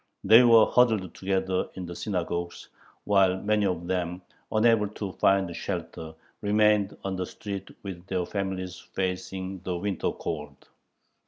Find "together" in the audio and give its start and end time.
1.13-1.69